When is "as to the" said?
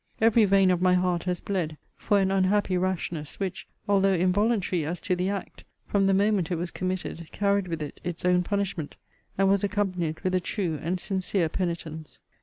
4.83-5.29